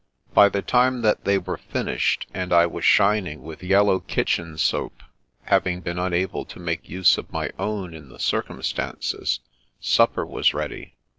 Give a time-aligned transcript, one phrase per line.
[0.33, 5.03] By the time that they were finished, and I was shining with yellow kitchen soap,
[5.43, 9.41] having been unable to make use of my own in the circum stances,
[9.79, 10.95] supper was ready.